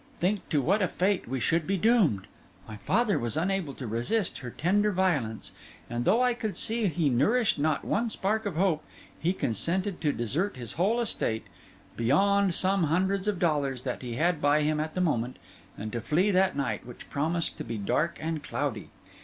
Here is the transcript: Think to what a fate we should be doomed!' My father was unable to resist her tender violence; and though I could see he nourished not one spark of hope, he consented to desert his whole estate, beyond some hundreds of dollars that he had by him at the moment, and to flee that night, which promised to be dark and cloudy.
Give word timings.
Think 0.19 0.49
to 0.49 0.63
what 0.63 0.81
a 0.81 0.87
fate 0.87 1.27
we 1.27 1.39
should 1.39 1.67
be 1.67 1.77
doomed!' 1.77 2.25
My 2.67 2.75
father 2.75 3.19
was 3.19 3.37
unable 3.37 3.75
to 3.75 3.85
resist 3.85 4.39
her 4.39 4.49
tender 4.49 4.91
violence; 4.91 5.51
and 5.91 6.05
though 6.05 6.23
I 6.23 6.33
could 6.33 6.57
see 6.57 6.87
he 6.87 7.07
nourished 7.07 7.59
not 7.59 7.85
one 7.85 8.09
spark 8.09 8.47
of 8.47 8.55
hope, 8.55 8.83
he 9.19 9.31
consented 9.31 10.01
to 10.01 10.11
desert 10.11 10.55
his 10.57 10.73
whole 10.73 10.99
estate, 10.99 11.45
beyond 11.95 12.55
some 12.55 12.85
hundreds 12.85 13.27
of 13.27 13.37
dollars 13.37 13.83
that 13.83 14.01
he 14.01 14.15
had 14.15 14.41
by 14.41 14.63
him 14.63 14.79
at 14.79 14.95
the 14.95 15.01
moment, 15.01 15.37
and 15.77 15.91
to 15.91 16.01
flee 16.01 16.31
that 16.31 16.55
night, 16.57 16.83
which 16.83 17.07
promised 17.11 17.55
to 17.59 17.63
be 17.63 17.77
dark 17.77 18.17
and 18.19 18.41
cloudy. 18.41 18.89